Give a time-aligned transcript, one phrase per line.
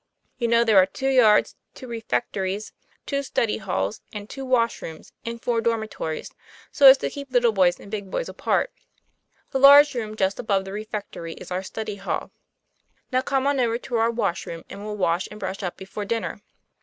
[0.39, 2.73] You know there are two yards, two refectories,
[3.05, 6.31] two study halls, and two wash rooms and four dormitories,
[6.71, 8.73] so as to keep little boys and big boys apart;
[9.51, 10.31] the large room TOM PLAYFAIR.
[10.31, 12.31] 45 just above the refectory is our study hall;
[13.11, 16.41] now come on over to our washroom and we'll wash and brush up before dinner."